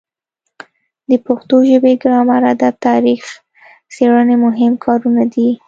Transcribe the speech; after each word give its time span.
د 1.09 1.11
پښتو 1.25 1.55
ژبې 1.69 1.93
ګرامر 2.01 2.41
ادب 2.53 2.73
تاریخ 2.87 3.23
څیړنې 3.93 4.35
مهم 4.45 4.73
کارونه 4.85 5.23
دي. 5.33 5.49